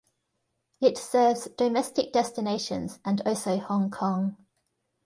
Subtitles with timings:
[0.81, 4.35] It serves domestic destinations and also Hong Kong.